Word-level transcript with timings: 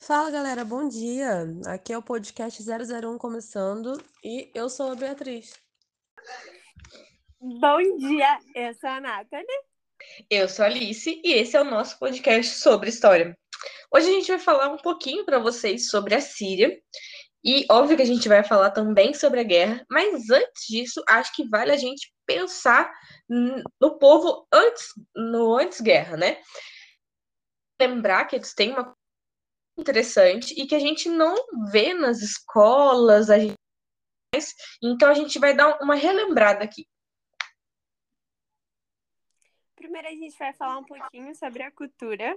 Fala 0.00 0.30
galera, 0.30 0.64
bom 0.64 0.88
dia! 0.88 1.44
Aqui 1.66 1.92
é 1.92 1.98
o 1.98 2.02
podcast 2.02 2.62
001 2.62 3.18
começando 3.18 4.02
e 4.24 4.50
eu 4.54 4.70
sou 4.70 4.92
a 4.92 4.94
Beatriz. 4.94 5.52
Bom 7.40 7.78
dia, 7.98 8.38
eu 8.54 8.72
sou 8.74 8.88
a 8.88 9.00
Nathalie. 9.00 9.46
Eu 10.30 10.48
sou 10.48 10.64
a 10.64 10.68
Alice 10.68 11.20
e 11.22 11.32
esse 11.32 11.56
é 11.56 11.60
o 11.60 11.64
nosso 11.64 11.98
podcast 11.98 12.54
sobre 12.54 12.88
história. 12.88 13.36
Hoje 13.92 14.08
a 14.08 14.12
gente 14.12 14.28
vai 14.28 14.38
falar 14.38 14.72
um 14.72 14.78
pouquinho 14.78 15.26
para 15.26 15.38
vocês 15.38 15.90
sobre 15.90 16.14
a 16.14 16.20
Síria 16.20 16.80
e 17.44 17.66
óbvio 17.70 17.96
que 17.96 18.02
a 18.02 18.06
gente 18.06 18.28
vai 18.28 18.42
falar 18.42 18.70
também 18.70 19.12
sobre 19.12 19.40
a 19.40 19.44
guerra, 19.44 19.84
mas 19.90 20.30
antes 20.30 20.66
disso, 20.68 21.02
acho 21.08 21.34
que 21.34 21.46
vale 21.48 21.72
a 21.72 21.76
gente 21.76 22.14
pensar 22.24 22.90
no 23.28 23.98
povo 23.98 24.46
antes 24.52 24.86
no 25.14 25.56
antes 25.56 25.80
guerra, 25.80 26.16
né? 26.16 26.40
Lembrar 27.80 28.24
que 28.24 28.36
eles 28.36 28.54
têm 28.54 28.72
uma 28.72 28.96
interessante 29.80 30.54
e 30.60 30.66
que 30.66 30.74
a 30.74 30.78
gente 30.78 31.08
não 31.08 31.34
vê 31.70 31.94
nas 31.94 32.20
escolas, 32.20 33.30
a 33.30 33.38
gente... 33.38 33.56
então 34.82 35.08
a 35.08 35.14
gente 35.14 35.38
vai 35.38 35.54
dar 35.54 35.78
uma 35.80 35.94
relembrada 35.94 36.64
aqui. 36.64 36.86
Primeiro 39.74 40.08
a 40.08 40.10
gente 40.10 40.36
vai 40.36 40.52
falar 40.52 40.78
um 40.78 40.84
pouquinho 40.84 41.34
sobre 41.36 41.62
a 41.62 41.70
cultura. 41.70 42.36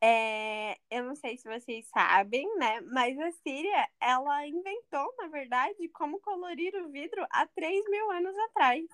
É, 0.00 0.76
eu 0.90 1.04
não 1.04 1.14
sei 1.14 1.38
se 1.38 1.48
vocês 1.48 1.88
sabem, 1.88 2.46
né? 2.58 2.80
Mas 2.82 3.18
a 3.18 3.30
Síria, 3.32 3.88
ela 3.98 4.46
inventou, 4.46 5.14
na 5.16 5.28
verdade, 5.28 5.88
como 5.88 6.20
colorir 6.20 6.74
o 6.76 6.90
vidro 6.90 7.26
há 7.30 7.46
3 7.46 7.88
mil 7.88 8.10
anos 8.10 8.36
atrás. 8.50 8.84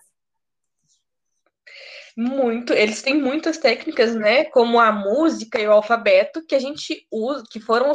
Muito, 2.16 2.72
eles 2.72 3.02
têm 3.02 3.20
muitas 3.20 3.58
técnicas, 3.58 4.14
né? 4.14 4.44
Como 4.46 4.78
a 4.78 4.92
música 4.92 5.58
e 5.58 5.66
o 5.66 5.72
alfabeto 5.72 6.44
que 6.44 6.54
a 6.54 6.58
gente 6.58 7.06
usa, 7.10 7.44
que 7.50 7.60
foram 7.60 7.92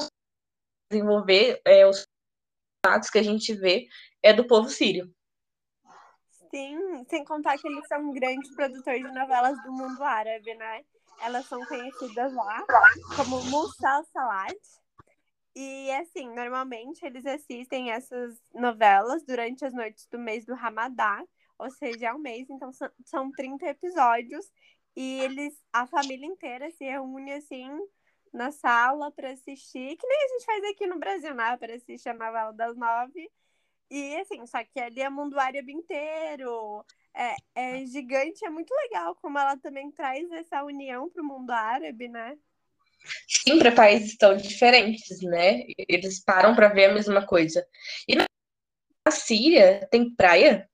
desenvolver 0.89 1.61
é, 1.65 1.85
os 1.85 2.07
dados 2.83 3.09
que 3.09 3.19
a 3.19 3.23
gente 3.23 3.53
vê 3.53 3.87
é 4.23 4.33
do 4.33 4.47
povo 4.47 4.69
sírio. 4.69 5.13
Sim, 6.49 7.05
sem 7.09 7.25
contar 7.25 7.57
que 7.57 7.67
eles 7.67 7.85
são 7.87 8.11
grandes 8.13 8.55
produtores 8.55 9.03
de 9.03 9.11
novelas 9.11 9.61
do 9.63 9.71
mundo 9.71 10.01
árabe, 10.01 10.53
né? 10.55 10.83
Elas 11.21 11.45
são 11.45 11.63
conhecidas 11.65 12.33
lá 12.33 12.65
como 13.15 13.43
Mussal 13.45 14.03
Salat. 14.05 14.55
E 15.55 15.91
assim, 15.91 16.33
normalmente 16.33 17.03
eles 17.03 17.25
assistem 17.25 17.91
essas 17.91 18.39
novelas 18.53 19.23
durante 19.23 19.65
as 19.65 19.73
noites 19.73 20.07
do 20.07 20.19
mês 20.19 20.45
do 20.45 20.53
Ramadá, 20.53 21.23
ou 21.57 21.69
seja, 21.71 22.07
é 22.07 22.13
um 22.13 22.19
mês, 22.19 22.49
então 22.49 22.71
são 23.05 23.31
30 23.31 23.67
episódios. 23.67 24.45
E 24.95 25.19
eles, 25.21 25.53
a 25.71 25.85
família 25.85 26.25
inteira 26.25 26.71
se 26.71 26.83
reúne 26.83 27.33
assim 27.33 27.69
na 28.33 28.51
sala 28.51 29.11
para 29.11 29.31
assistir, 29.31 29.95
que 29.95 30.07
nem 30.07 30.17
a 30.17 30.27
gente 30.29 30.45
faz 30.45 30.63
aqui 30.65 30.87
no 30.87 30.99
Brasil, 30.99 31.33
né? 31.33 31.55
Para 31.57 31.75
assistir 31.75 32.09
a 32.09 32.13
novela 32.13 32.51
das 32.51 32.75
nove. 32.75 33.29
E 33.89 34.17
assim, 34.17 34.45
só 34.45 34.63
que 34.63 34.79
ali 34.79 35.01
é 35.01 35.09
mundo 35.09 35.39
árabe 35.39 35.71
inteiro. 35.71 36.85
É, 37.13 37.35
é 37.55 37.85
gigante, 37.85 38.45
é 38.45 38.49
muito 38.49 38.71
legal 38.73 39.15
como 39.15 39.39
ela 39.39 39.57
também 39.57 39.91
traz 39.91 40.29
essa 40.31 40.63
união 40.63 41.09
para 41.09 41.21
o 41.21 41.25
mundo 41.25 41.51
árabe, 41.51 42.07
né? 42.07 42.37
Sim, 43.27 43.59
para 43.59 43.71
países 43.71 44.17
tão 44.17 44.35
diferentes, 44.35 45.21
né? 45.21 45.63
Eles 45.87 46.23
param 46.23 46.55
para 46.55 46.67
ver 46.67 46.85
a 46.85 46.93
mesma 46.93 47.25
coisa. 47.25 47.65
E 48.07 48.15
na 48.15 48.25
Síria 49.11 49.87
tem 49.89 50.13
praia? 50.13 50.69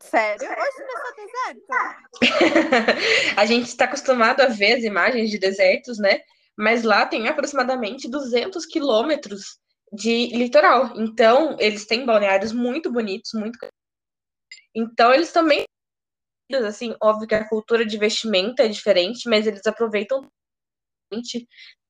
Sério? 0.00 0.48
Hoje 0.48 0.82
é 1.18 1.54
deserto? 1.54 2.20
a 3.36 3.46
gente 3.46 3.66
está 3.66 3.84
acostumado 3.84 4.40
a 4.40 4.46
ver 4.46 4.78
as 4.78 4.84
imagens 4.84 5.30
de 5.30 5.38
desertos, 5.38 5.98
né? 5.98 6.20
Mas 6.56 6.82
lá 6.82 7.06
tem 7.06 7.28
aproximadamente 7.28 8.08
200 8.08 8.64
quilômetros 8.66 9.58
de 9.92 10.28
litoral. 10.28 10.92
Então, 10.96 11.56
eles 11.58 11.84
têm 11.84 12.06
balneários 12.06 12.52
muito 12.52 12.90
bonitos, 12.90 13.32
muito. 13.34 13.58
Então, 14.74 15.12
eles 15.12 15.32
também. 15.32 15.64
Assim, 16.66 16.96
óbvio 17.00 17.28
que 17.28 17.34
a 17.34 17.48
cultura 17.48 17.86
de 17.86 17.96
vestimenta 17.96 18.64
é 18.64 18.68
diferente, 18.68 19.28
mas 19.28 19.46
eles 19.46 19.64
aproveitam. 19.66 20.28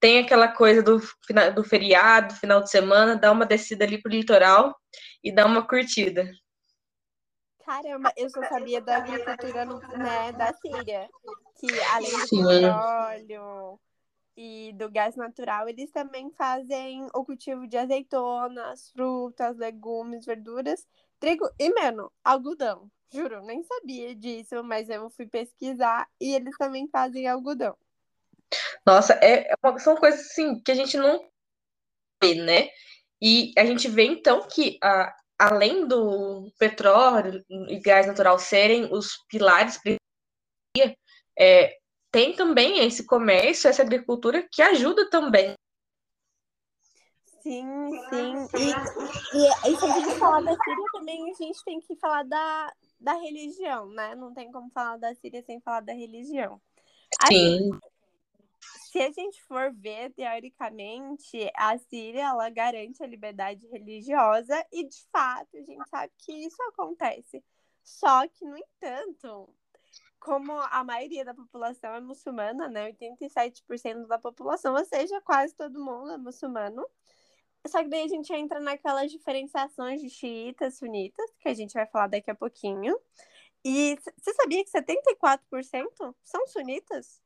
Tem 0.00 0.18
aquela 0.18 0.48
coisa 0.48 0.82
do, 0.82 0.98
do 1.54 1.64
feriado, 1.64 2.34
final 2.34 2.62
de 2.62 2.70
semana, 2.70 3.16
dá 3.16 3.30
uma 3.30 3.46
descida 3.46 3.84
ali 3.84 4.00
pro 4.00 4.10
litoral 4.10 4.74
e 5.22 5.32
dá 5.32 5.46
uma 5.46 5.66
curtida. 5.66 6.30
Caramba, 7.70 8.12
eu 8.16 8.28
só 8.28 8.42
sabia 8.48 8.80
da 8.80 8.96
agricultura 8.96 9.64
né, 9.64 10.32
da 10.32 10.52
Síria. 10.54 11.08
Que 11.56 11.80
além 11.82 12.10
do 12.10 12.48
petróleo 12.48 13.80
e 14.36 14.72
do 14.72 14.90
gás 14.90 15.14
natural, 15.14 15.68
eles 15.68 15.88
também 15.92 16.32
fazem 16.32 17.06
o 17.14 17.24
cultivo 17.24 17.68
de 17.68 17.76
azeitonas, 17.76 18.90
frutas, 18.90 19.56
legumes, 19.56 20.26
verduras, 20.26 20.84
trigo 21.20 21.48
e, 21.60 21.72
mano, 21.72 22.10
algodão. 22.24 22.90
Juro, 23.08 23.40
nem 23.42 23.62
sabia 23.62 24.16
disso, 24.16 24.64
mas 24.64 24.90
eu 24.90 25.08
fui 25.08 25.26
pesquisar 25.28 26.08
e 26.20 26.34
eles 26.34 26.56
também 26.58 26.88
fazem 26.88 27.28
algodão. 27.28 27.76
Nossa, 28.84 29.12
é, 29.22 29.48
é 29.48 29.78
são 29.78 29.94
coisas 29.94 30.22
assim 30.22 30.60
que 30.60 30.72
a 30.72 30.74
gente 30.74 30.96
não 30.96 31.24
vê, 32.20 32.34
né? 32.34 32.68
E 33.22 33.52
a 33.56 33.64
gente 33.64 33.86
vê 33.86 34.06
então 34.06 34.48
que 34.48 34.76
a, 34.82 35.14
além 35.40 35.88
do 35.88 36.52
petróleo 36.58 37.42
e 37.48 37.80
gás 37.80 38.06
natural 38.06 38.38
serem 38.38 38.92
os 38.92 39.24
pilares 39.26 39.80
é, 41.38 41.78
tem 42.12 42.36
também 42.36 42.84
esse 42.84 43.06
comércio, 43.06 43.68
essa 43.68 43.80
agricultura 43.80 44.46
que 44.52 44.60
ajuda 44.60 45.08
também. 45.08 45.54
Sim, 47.42 47.90
sim. 48.10 48.34
E, 48.58 49.38
e, 49.38 49.72
e 49.72 49.76
se 49.76 49.84
a 49.86 49.88
gente 49.88 50.18
falar 50.18 50.42
da 50.42 50.54
Síria 50.62 50.84
também, 50.92 51.30
a 51.30 51.34
gente 51.34 51.64
tem 51.64 51.80
que 51.80 51.96
falar 51.96 52.22
da, 52.24 52.72
da 53.00 53.14
religião, 53.14 53.88
né? 53.88 54.14
Não 54.14 54.34
tem 54.34 54.52
como 54.52 54.70
falar 54.70 54.98
da 54.98 55.14
Síria 55.14 55.42
sem 55.42 55.58
falar 55.62 55.80
da 55.80 55.94
religião. 55.94 56.60
Sim. 57.26 57.70
Assim, 57.70 57.80
se 58.90 58.98
a 58.98 59.12
gente 59.12 59.40
for 59.44 59.72
ver, 59.72 60.12
teoricamente, 60.14 61.48
a 61.54 61.78
Síria 61.78 62.22
ela 62.22 62.50
garante 62.50 63.00
a 63.00 63.06
liberdade 63.06 63.64
religiosa 63.68 64.66
e, 64.72 64.82
de 64.82 65.06
fato, 65.12 65.56
a 65.56 65.62
gente 65.62 65.88
sabe 65.88 66.12
que 66.18 66.32
isso 66.32 66.60
acontece. 66.64 67.40
Só 67.84 68.26
que, 68.26 68.44
no 68.44 68.58
entanto, 68.58 69.48
como 70.18 70.52
a 70.60 70.82
maioria 70.82 71.24
da 71.24 71.32
população 71.32 71.94
é 71.94 72.00
muçulmana, 72.00 72.68
né? 72.68 72.90
87% 72.90 74.08
da 74.08 74.18
população, 74.18 74.74
ou 74.74 74.84
seja, 74.84 75.20
quase 75.20 75.54
todo 75.54 75.78
mundo 75.78 76.10
é 76.10 76.18
muçulmano. 76.18 76.84
Só 77.68 77.84
que 77.84 77.88
daí 77.90 78.02
a 78.02 78.08
gente 78.08 78.32
entra 78.32 78.58
naquelas 78.58 79.12
diferenciações 79.12 80.00
de 80.00 80.10
xiitas, 80.10 80.78
sunitas, 80.78 81.30
que 81.38 81.48
a 81.48 81.54
gente 81.54 81.74
vai 81.74 81.86
falar 81.86 82.08
daqui 82.08 82.30
a 82.30 82.34
pouquinho. 82.34 82.98
E 83.64 83.96
você 84.18 84.34
sabia 84.34 84.64
que 84.64 84.70
74% 84.70 86.12
são 86.24 86.44
sunitas? 86.48 87.22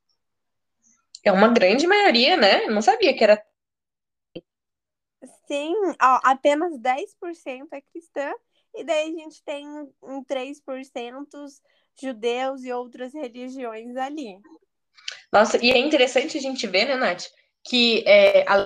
É 1.25 1.33
uma 1.33 1.49
grande 1.49 1.87
maioria, 1.87 2.37
né? 2.37 2.67
Eu 2.67 2.71
não 2.71 2.83
sabia 2.83 3.17
que 3.17 3.25
era. 3.25 3.43
Sim, 5.47 5.75
ó, 6.01 6.21
apenas 6.23 6.79
10% 6.79 7.73
é 7.73 7.81
cristã, 7.81 8.33
e 8.75 8.85
daí 8.85 9.15
a 9.15 9.23
gente 9.23 9.43
tem 9.43 9.67
um 10.03 10.23
3% 10.23 11.29
judeus 12.01 12.63
e 12.65 12.73
outras 12.73 13.15
religiões 13.15 13.97
ali. 13.97 14.39
Nossa, 15.33 15.63
e 15.65 15.71
é 15.71 15.79
interessante 15.79 16.37
a 16.37 16.41
gente 16.41 16.67
ver, 16.67 16.87
né, 16.87 16.97
Nath, 16.97 17.25
que 17.65 18.05
é, 18.07 18.45
a 18.49 18.65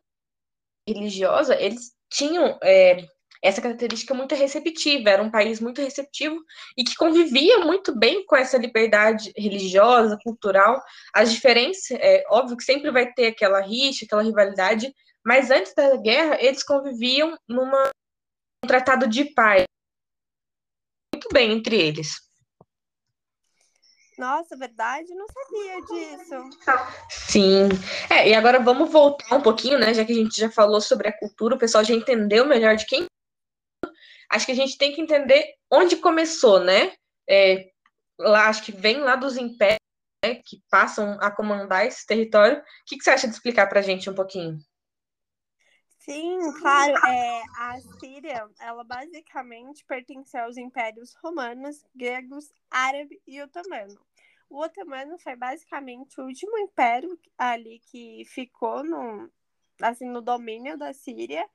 religiosa, 0.88 1.54
eles 1.60 1.94
tinham 2.10 2.58
é, 2.62 3.06
essa 3.42 3.62
característica 3.62 4.14
muito 4.14 4.34
receptiva, 4.34 5.10
era 5.10 5.22
um 5.22 5.30
país 5.30 5.60
muito 5.60 5.80
receptivo 5.80 6.38
e 6.76 6.84
que 6.84 6.96
convivia 6.96 7.58
muito 7.58 7.96
bem 7.96 8.24
com 8.26 8.36
essa 8.36 8.58
liberdade 8.58 9.32
religiosa, 9.36 10.18
cultural. 10.22 10.82
As 11.14 11.32
diferenças, 11.32 11.96
é 12.00 12.24
óbvio 12.28 12.56
que 12.56 12.64
sempre 12.64 12.90
vai 12.90 13.12
ter 13.12 13.28
aquela 13.28 13.60
rixa, 13.60 14.04
aquela 14.04 14.22
rivalidade, 14.22 14.92
mas 15.24 15.50
antes 15.50 15.74
da 15.74 15.96
guerra 15.96 16.38
eles 16.40 16.62
conviviam 16.62 17.36
numa 17.48 17.90
um 18.64 18.66
tratado 18.66 19.06
de 19.06 19.24
paz 19.34 19.64
muito 21.14 21.28
bem 21.32 21.52
entre 21.52 21.76
eles. 21.76 22.28
Nossa, 24.18 24.56
verdade? 24.56 25.14
Não 25.14 25.26
sabia 25.28 25.80
disso. 25.82 26.50
Sim. 27.08 27.68
É, 28.10 28.28
e 28.28 28.34
agora 28.34 28.58
vamos 28.58 28.90
voltar 28.90 29.36
um 29.36 29.40
pouquinho, 29.40 29.78
né? 29.78 29.94
Já 29.94 30.04
que 30.04 30.10
a 30.10 30.14
gente 30.14 30.40
já 30.40 30.50
falou 30.50 30.80
sobre 30.80 31.08
a 31.08 31.16
cultura, 31.16 31.54
o 31.54 31.58
pessoal 31.58 31.84
já 31.84 31.94
entendeu 31.94 32.44
melhor 32.44 32.74
de 32.74 32.84
quem 32.84 33.06
acho 34.30 34.46
que 34.46 34.52
a 34.52 34.56
gente 34.56 34.76
tem 34.76 34.92
que 34.92 35.00
entender 35.00 35.54
onde 35.70 35.96
começou, 35.96 36.60
né? 36.60 36.92
É, 37.28 37.70
lá, 38.18 38.48
acho 38.48 38.64
que 38.64 38.72
vem 38.72 38.98
lá 38.98 39.16
dos 39.16 39.36
impérios 39.36 39.78
né, 40.24 40.36
que 40.44 40.62
passam 40.70 41.18
a 41.20 41.30
comandar 41.30 41.86
esse 41.86 42.06
território. 42.06 42.58
O 42.58 42.62
que, 42.86 42.96
que 42.96 43.04
você 43.04 43.10
acha 43.10 43.28
de 43.28 43.34
explicar 43.34 43.66
para 43.68 43.80
a 43.80 43.82
gente 43.82 44.08
um 44.08 44.14
pouquinho? 44.14 44.58
Sim, 45.98 46.38
claro. 46.58 46.94
É, 47.06 47.42
a 47.58 47.78
Síria, 48.00 48.48
ela 48.58 48.82
basicamente 48.82 49.84
pertenceu 49.84 50.44
aos 50.44 50.56
impérios 50.56 51.14
romanos, 51.22 51.84
gregos, 51.94 52.50
árabe 52.70 53.20
e 53.26 53.42
otomano. 53.42 54.00
O 54.48 54.62
otomano 54.62 55.18
foi 55.18 55.36
basicamente 55.36 56.18
o 56.18 56.24
último 56.24 56.56
império 56.58 57.18
ali 57.36 57.80
que 57.90 58.24
ficou 58.24 58.82
no, 58.82 59.30
assim, 59.82 60.06
no 60.08 60.22
domínio 60.22 60.78
da 60.78 60.94
Síria. 60.94 61.46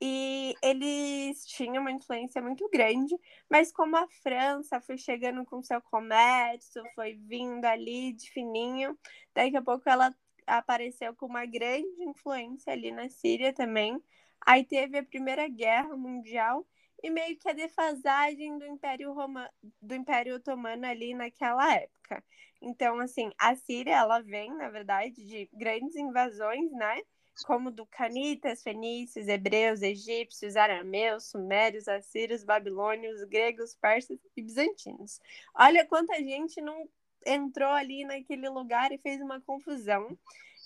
E 0.00 0.54
eles 0.62 1.44
tinham 1.46 1.82
uma 1.82 1.92
influência 1.92 2.40
muito 2.40 2.68
grande, 2.70 3.14
mas 3.50 3.70
como 3.70 3.96
a 3.96 4.08
França 4.22 4.80
foi 4.80 4.96
chegando 4.96 5.44
com 5.44 5.62
seu 5.62 5.80
comércio, 5.82 6.82
foi 6.94 7.14
vindo 7.14 7.66
ali 7.66 8.14
de 8.14 8.30
fininho, 8.30 8.98
daqui 9.34 9.56
a 9.56 9.62
pouco 9.62 9.88
ela 9.88 10.14
apareceu 10.46 11.14
com 11.14 11.26
uma 11.26 11.44
grande 11.44 12.02
influência 12.02 12.72
ali 12.72 12.90
na 12.90 13.08
Síria 13.10 13.52
também. 13.52 14.02
Aí 14.46 14.64
teve 14.64 14.98
a 14.98 15.04
Primeira 15.04 15.46
Guerra 15.48 15.94
Mundial 15.96 16.66
e 17.02 17.10
meio 17.10 17.36
que 17.38 17.48
a 17.48 17.52
defasagem 17.52 18.58
do 18.58 18.66
Império 18.66 19.12
Roma, 19.12 19.50
do 19.80 19.94
Império 19.94 20.36
Otomano 20.36 20.86
ali 20.86 21.14
naquela 21.14 21.74
época. 21.74 22.24
Então, 22.60 22.98
assim, 23.00 23.30
a 23.38 23.54
Síria 23.54 23.96
ela 23.96 24.20
vem, 24.20 24.54
na 24.54 24.68
verdade, 24.68 25.24
de 25.26 25.48
grandes 25.52 25.94
invasões, 25.96 26.70
né? 26.72 27.00
Como 27.44 27.70
do 27.70 27.86
Canitas, 27.86 28.62
fenícios, 28.62 29.28
hebreus, 29.28 29.82
egípcios, 29.82 30.56
arameus, 30.56 31.24
sumérios, 31.30 31.88
assírios, 31.88 32.44
babilônios, 32.44 33.22
gregos, 33.24 33.74
persas 33.74 34.18
e 34.36 34.42
bizantinos. 34.42 35.20
Olha 35.54 35.86
quanta 35.86 36.14
gente 36.16 36.60
não 36.60 36.88
entrou 37.24 37.70
ali 37.70 38.04
naquele 38.04 38.48
lugar 38.48 38.92
e 38.92 38.98
fez 38.98 39.20
uma 39.20 39.40
confusão. 39.40 40.16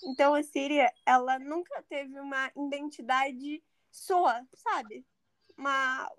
Então 0.03 0.33
a 0.33 0.43
Síria, 0.43 0.91
ela 1.05 1.39
nunca 1.39 1.83
teve 1.83 2.19
uma 2.19 2.51
identidade 2.55 3.63
sua, 3.91 4.45
sabe? 4.53 5.05
Uma 5.57 6.09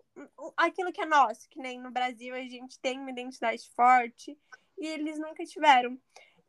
aquilo 0.57 0.93
que 0.93 1.03
é 1.03 1.07
nosso, 1.07 1.49
que 1.49 1.59
nem 1.59 1.79
no 1.79 1.91
Brasil 1.91 2.35
a 2.35 2.41
gente 2.41 2.79
tem 2.81 2.99
uma 2.99 3.11
identidade 3.11 3.69
forte 3.75 4.37
e 4.79 4.87
eles 4.87 5.19
nunca 5.19 5.45
tiveram. 5.45 5.99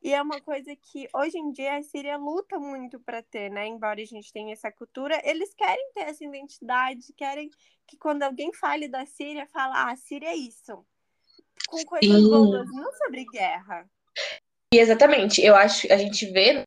E 0.01 0.13
é 0.13 0.21
uma 0.21 0.39
coisa 0.39 0.75
que 0.75 1.07
hoje 1.13 1.37
em 1.37 1.51
dia 1.51 1.77
a 1.77 1.81
Síria 1.81 2.17
luta 2.17 2.59
muito 2.59 2.99
para 2.99 3.21
ter, 3.23 3.49
né? 3.49 3.67
Embora 3.67 3.99
a 3.99 4.05
gente 4.05 4.31
tenha 4.31 4.53
essa 4.53 4.71
cultura, 4.71 5.19
eles 5.23 5.53
querem 5.53 5.91
ter 5.93 6.01
essa 6.01 6.23
identidade, 6.23 7.13
querem 7.15 7.49
que 7.87 7.97
quando 7.97 8.23
alguém 8.23 8.53
fale 8.53 8.87
da 8.87 9.05
Síria, 9.05 9.47
fala, 9.47 9.75
ah, 9.75 9.91
a 9.91 9.95
Síria 9.95 10.29
é 10.29 10.35
isso. 10.35 10.85
Com 11.67 11.83
coisas 11.83 12.21
Sim. 12.21 12.29
boas, 12.29 12.67
não 12.71 12.91
sobre 12.93 13.25
guerra. 13.25 13.89
Exatamente. 14.73 15.41
Eu 15.41 15.55
acho, 15.55 15.91
a 15.91 15.97
gente 15.97 16.25
vê 16.31 16.63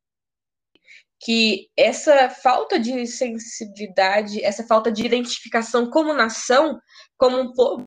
que 1.21 1.69
essa 1.77 2.31
falta 2.31 2.79
de 2.79 3.07
sensibilidade, 3.07 4.43
essa 4.43 4.67
falta 4.67 4.91
de 4.91 5.05
identificação 5.05 5.89
como 5.91 6.15
nação, 6.15 6.81
como 7.17 7.39
um 7.39 7.53
povo, 7.53 7.85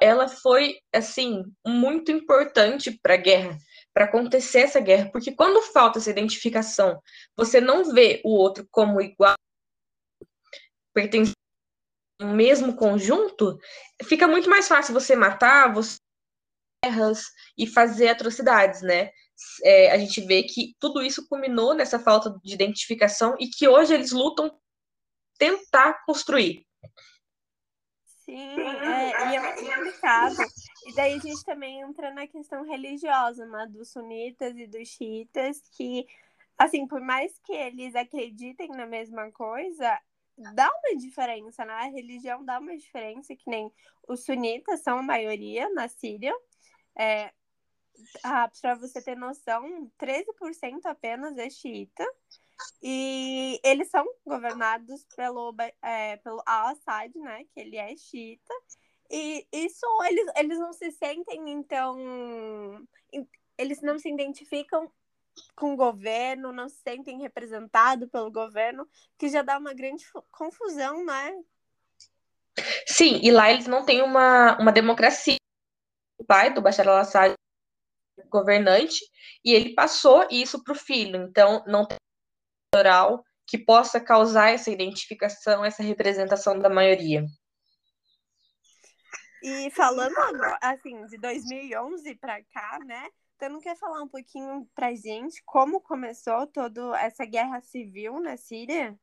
ela 0.00 0.28
foi 0.28 0.78
assim 0.92 1.42
muito 1.66 2.10
importante 2.10 2.96
para 3.02 3.14
a 3.14 3.18
guerra, 3.18 3.58
para 3.98 4.04
acontecer 4.04 4.60
essa 4.60 4.78
guerra, 4.78 5.10
porque 5.10 5.32
quando 5.32 5.60
falta 5.60 5.98
essa 5.98 6.08
identificação, 6.08 7.02
você 7.36 7.60
não 7.60 7.92
vê 7.92 8.22
o 8.24 8.30
outro 8.30 8.64
como 8.70 9.00
igual, 9.00 9.34
pertencente 10.94 11.34
ao 12.22 12.28
mesmo 12.28 12.76
conjunto, 12.76 13.58
fica 14.04 14.28
muito 14.28 14.48
mais 14.48 14.68
fácil 14.68 14.94
você 14.94 15.16
matar, 15.16 15.74
você 15.74 15.96
guerras 16.84 17.24
e 17.56 17.66
fazer 17.66 18.10
atrocidades, 18.10 18.82
né? 18.82 19.10
É, 19.64 19.90
a 19.90 19.98
gente 19.98 20.20
vê 20.20 20.44
que 20.44 20.76
tudo 20.78 21.02
isso 21.02 21.26
culminou 21.28 21.74
nessa 21.74 21.98
falta 21.98 22.38
de 22.44 22.54
identificação 22.54 23.34
e 23.40 23.48
que 23.48 23.66
hoje 23.66 23.94
eles 23.94 24.12
lutam 24.12 24.56
tentar 25.40 26.04
construir. 26.06 26.64
Sim, 28.28 28.60
é, 28.60 29.08
e 29.32 29.36
é 29.36 29.40
muito 29.40 29.64
complicado. 29.64 30.36
E 30.86 30.94
daí 30.94 31.14
a 31.14 31.18
gente 31.18 31.42
também 31.46 31.80
entra 31.80 32.12
na 32.12 32.26
questão 32.26 32.62
religiosa, 32.62 33.46
né, 33.46 33.66
dos 33.70 33.90
sunitas 33.90 34.54
e 34.54 34.66
dos 34.66 34.86
xiitas, 34.86 35.62
que, 35.72 36.06
assim, 36.58 36.86
por 36.86 37.00
mais 37.00 37.38
que 37.38 37.54
eles 37.54 37.94
acreditem 37.94 38.68
na 38.68 38.84
mesma 38.84 39.32
coisa, 39.32 39.98
dá 40.54 40.68
uma 40.68 40.98
diferença, 40.98 41.64
né? 41.64 41.72
A 41.72 41.84
religião 41.84 42.44
dá 42.44 42.58
uma 42.58 42.76
diferença, 42.76 43.34
que 43.34 43.48
nem 43.48 43.72
os 44.06 44.26
sunitas 44.26 44.82
são 44.82 44.98
a 44.98 45.02
maioria 45.02 45.70
na 45.70 45.88
Síria. 45.88 46.34
É, 46.98 47.32
ah, 48.22 48.50
para 48.60 48.74
você 48.74 49.02
ter 49.02 49.16
noção, 49.16 49.90
13% 49.98 50.84
apenas 50.84 51.38
é 51.38 51.48
xiita. 51.48 52.04
E 52.82 53.60
eles 53.64 53.88
são 53.90 54.06
governados 54.26 55.04
pelo, 55.16 55.54
é, 55.82 56.16
pelo 56.18 56.42
Al-Assad, 56.46 57.16
né? 57.18 57.44
Que 57.52 57.60
ele 57.60 57.76
é 57.76 57.96
xiita. 57.96 58.54
E 59.10 59.46
isso 59.52 59.86
eles, 60.04 60.26
eles 60.36 60.58
não 60.58 60.72
se 60.72 60.90
sentem, 60.92 61.50
então. 61.50 61.96
Eles 63.56 63.80
não 63.80 63.98
se 63.98 64.08
identificam 64.08 64.90
com 65.54 65.72
o 65.72 65.76
governo, 65.76 66.52
não 66.52 66.68
se 66.68 66.76
sentem 66.76 67.20
representados 67.20 68.08
pelo 68.10 68.30
governo, 68.30 68.88
que 69.16 69.28
já 69.28 69.42
dá 69.42 69.58
uma 69.58 69.72
grande 69.72 70.04
confusão, 70.30 71.04
né? 71.04 71.34
Sim, 72.86 73.20
e 73.22 73.30
lá 73.30 73.50
eles 73.50 73.66
não 73.66 73.84
têm 73.84 74.02
uma, 74.02 74.58
uma 74.58 74.72
democracia. 74.72 75.36
O 76.18 76.24
pai 76.24 76.52
do 76.52 76.60
Bashar 76.60 76.88
al-Assad 76.88 77.34
governante 78.28 79.00
e 79.44 79.54
ele 79.54 79.74
passou 79.74 80.26
isso 80.30 80.62
para 80.62 80.72
o 80.72 80.78
filho. 80.78 81.22
Então, 81.22 81.62
não 81.66 81.86
tem 81.86 81.96
oral 82.74 83.24
que 83.46 83.56
possa 83.56 83.98
causar 83.98 84.50
essa 84.50 84.70
identificação, 84.70 85.64
essa 85.64 85.82
representação 85.82 86.58
da 86.58 86.68
maioria. 86.68 87.24
E 89.42 89.70
falando 89.70 90.14
assim, 90.60 91.06
de 91.06 91.16
2011 91.16 92.14
para 92.16 92.42
cá, 92.52 92.78
né? 92.84 93.08
Você 93.38 93.48
não 93.48 93.60
quer 93.60 93.76
falar 93.76 94.02
um 94.02 94.08
pouquinho 94.08 94.68
pra 94.74 94.94
gente 94.94 95.40
como 95.46 95.80
começou 95.80 96.46
toda 96.48 96.98
essa 97.00 97.24
guerra 97.24 97.60
civil 97.60 98.20
na 98.20 98.36
Síria? 98.36 98.96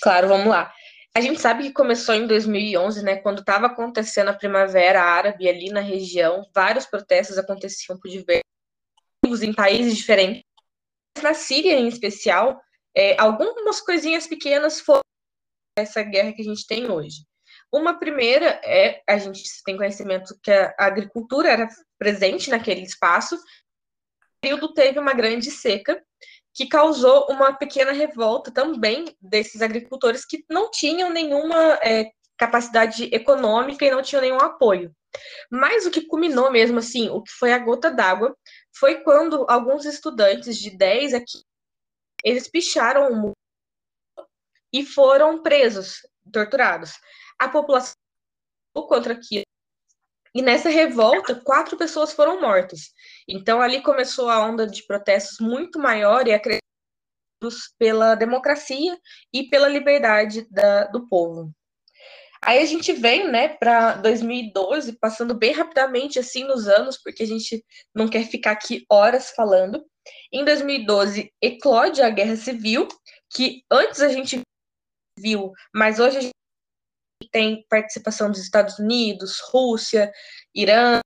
Claro, 0.00 0.28
vamos 0.28 0.46
lá. 0.46 0.72
A 1.14 1.20
gente 1.20 1.40
sabe 1.40 1.64
que 1.64 1.72
começou 1.72 2.14
em 2.14 2.26
2011, 2.26 3.04
né, 3.04 3.16
quando 3.16 3.40
estava 3.40 3.66
acontecendo 3.66 4.28
a 4.28 4.34
Primavera 4.34 5.02
Árabe 5.02 5.46
ali 5.46 5.70
na 5.70 5.80
região, 5.80 6.48
vários 6.54 6.86
protestos 6.86 7.36
aconteciam 7.36 7.98
por 7.98 8.08
diversos 8.08 8.42
em 9.42 9.52
países 9.52 9.94
diferentes. 9.94 10.42
Na 11.22 11.34
Síria, 11.34 11.78
em 11.78 11.88
especial, 11.88 12.60
é, 12.96 13.20
algumas 13.20 13.80
coisinhas 13.80 14.26
pequenas 14.26 14.80
foram 14.80 15.00
essa 15.78 16.02
guerra 16.02 16.32
que 16.32 16.42
a 16.42 16.44
gente 16.44 16.66
tem 16.66 16.90
hoje. 16.90 17.18
Uma 17.72 17.98
primeira 17.98 18.60
é, 18.64 19.02
a 19.08 19.16
gente 19.16 19.42
tem 19.64 19.76
conhecimento 19.76 20.38
que 20.42 20.50
a 20.50 20.74
agricultura 20.78 21.48
era 21.48 21.68
presente 21.98 22.50
naquele 22.50 22.82
espaço, 22.82 23.36
o 23.36 23.40
período 24.42 24.74
teve 24.74 24.98
uma 24.98 25.14
grande 25.14 25.50
seca, 25.50 26.02
que 26.54 26.66
causou 26.66 27.26
uma 27.30 27.52
pequena 27.54 27.92
revolta 27.92 28.50
também 28.50 29.16
desses 29.20 29.62
agricultores 29.62 30.24
que 30.26 30.44
não 30.50 30.70
tinham 30.70 31.08
nenhuma 31.08 31.78
é, 31.82 32.10
capacidade 32.36 33.04
econômica 33.14 33.84
e 33.84 33.90
não 33.90 34.02
tinham 34.02 34.20
nenhum 34.20 34.40
apoio. 34.40 34.94
Mas 35.50 35.86
o 35.86 35.90
que 35.90 36.06
culminou 36.06 36.50
mesmo 36.50 36.78
assim, 36.78 37.08
o 37.08 37.22
que 37.22 37.30
foi 37.32 37.52
a 37.52 37.58
gota 37.58 37.90
d'água, 37.90 38.36
foi 38.74 39.02
quando 39.02 39.46
alguns 39.48 39.84
estudantes 39.84 40.58
de 40.58 40.70
10 40.70 41.14
a 41.14 41.20
15, 41.20 41.44
eles 42.24 42.48
picharam 42.48 43.10
o 43.10 43.16
muro 43.16 43.36
e 44.72 44.84
foram 44.84 45.42
presos, 45.42 46.06
torturados. 46.32 46.92
A 47.38 47.48
população 47.48 47.94
contra 48.74 49.14
aquilo 49.14 49.44
e 50.34 50.40
nessa 50.40 50.70
revolta, 50.70 51.34
quatro 51.34 51.76
pessoas 51.76 52.12
foram 52.12 52.40
mortas. 52.40 52.92
Então 53.28 53.60
ali 53.60 53.82
começou 53.82 54.30
a 54.30 54.42
onda 54.42 54.66
de 54.66 54.82
protestos 54.86 55.38
muito 55.38 55.78
maior 55.78 56.26
e 56.26 56.32
acreditos 56.32 56.62
pela 57.78 58.14
democracia 58.14 58.98
e 59.32 59.48
pela 59.48 59.68
liberdade 59.68 60.46
da, 60.50 60.84
do 60.86 61.06
povo. 61.06 61.52
Aí 62.44 62.58
a 62.58 62.66
gente 62.66 62.92
vem, 62.92 63.30
né, 63.30 63.48
para 63.48 63.94
2012, 63.94 64.98
passando 64.98 65.32
bem 65.32 65.52
rapidamente 65.52 66.18
assim 66.18 66.42
nos 66.44 66.66
anos, 66.66 66.98
porque 67.02 67.22
a 67.22 67.26
gente 67.26 67.64
não 67.94 68.08
quer 68.08 68.26
ficar 68.26 68.50
aqui 68.50 68.84
horas 68.90 69.30
falando. 69.30 69.84
Em 70.32 70.44
2012, 70.44 71.32
eclode 71.40 72.02
a 72.02 72.10
Guerra 72.10 72.34
Civil, 72.34 72.88
que 73.32 73.62
antes 73.70 74.00
a 74.00 74.08
gente 74.08 74.40
viu, 75.16 75.52
mas 75.72 76.00
hoje 76.00 76.18
a 76.18 76.20
gente 76.20 76.32
tem 77.30 77.64
participação 77.68 78.28
dos 78.28 78.40
Estados 78.40 78.78
Unidos, 78.78 79.38
Rússia, 79.52 80.10
Irã, 80.52 80.98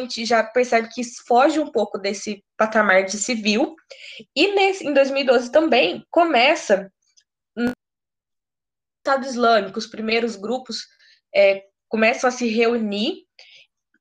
a 0.00 0.02
gente 0.02 0.24
já 0.24 0.42
percebe 0.42 0.88
que 0.88 1.02
foge 1.26 1.60
um 1.60 1.70
pouco 1.70 1.98
desse 1.98 2.42
patamar 2.56 3.04
de 3.04 3.16
civil. 3.16 3.76
E 4.34 4.54
nesse, 4.54 4.86
em 4.86 4.92
2012 4.92 5.52
também 5.52 6.04
começa 6.10 6.90
Estado 9.04 9.26
Islâmico, 9.26 9.78
os 9.78 9.86
primeiros 9.86 10.34
grupos 10.34 10.86
é, 11.34 11.66
começam 11.88 12.26
a 12.26 12.30
se 12.30 12.48
reunir 12.48 13.26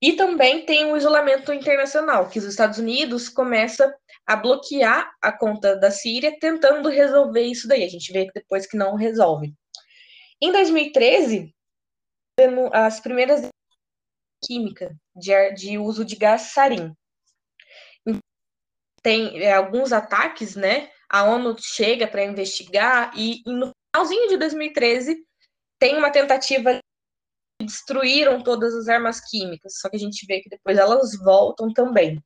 e 0.02 0.14
também 0.14 0.66
tem 0.66 0.90
o 0.90 0.96
isolamento 0.96 1.52
internacional, 1.52 2.30
que 2.30 2.40
os 2.40 2.46
Estados 2.46 2.80
Unidos 2.80 3.28
começa 3.28 3.94
a 4.26 4.38
bloquear 4.38 5.12
a 5.22 5.30
conta 5.38 5.76
da 5.76 5.92
Síria, 5.92 6.40
tentando 6.40 6.88
resolver 6.88 7.42
isso 7.42 7.68
daí. 7.68 7.84
A 7.84 7.90
gente 7.90 8.14
vê 8.14 8.30
depois 8.34 8.66
que 8.66 8.78
não 8.78 8.96
resolve. 8.96 9.54
Em 10.42 10.54
2013, 10.54 11.54
as 12.72 13.02
primeiras 13.02 13.50
química 14.42 14.96
de, 15.14 15.52
de 15.52 15.78
uso 15.78 16.06
de 16.06 16.16
gás 16.16 16.54
sarin. 16.54 16.94
Tem 19.02 19.44
é, 19.44 19.52
alguns 19.52 19.92
ataques, 19.92 20.56
né, 20.56 20.90
a 21.10 21.26
ONU 21.26 21.58
chega 21.60 22.08
para 22.08 22.24
investigar 22.24 23.12
e, 23.18 23.42
e 23.46 23.52
no 23.52 23.74
finalzinho 23.94 24.28
de 24.28 24.38
2013 24.38 25.24
tem 25.78 25.98
uma 25.98 26.12
tentativa 26.12 26.80
destruíram 27.62 28.44
todas 28.44 28.74
as 28.74 28.90
armas 28.90 29.22
químicas, 29.22 29.80
só 29.80 29.90
que 29.90 29.96
a 29.96 30.00
gente 30.00 30.26
vê 30.26 30.42
que 30.42 30.50
depois 30.50 30.78
elas 30.78 31.18
voltam 31.24 31.72
também. 31.72 32.22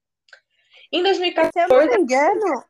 Em 0.92 1.04
2014. 1.04 1.52
Se 1.54 1.60
eu 1.62 1.68
não 1.68 1.86
me 1.86 2.02
engano. 2.02 2.66